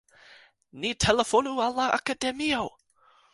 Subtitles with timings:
[0.83, 2.65] Ni telefonu al la Akademio!